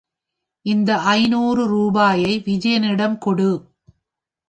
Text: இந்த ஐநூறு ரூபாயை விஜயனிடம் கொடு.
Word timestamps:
இந்த 0.65 0.97
ஐநூறு 0.97 1.67
ரூபாயை 1.67 2.33
விஜயனிடம் 2.45 3.17
கொடு. 3.17 3.51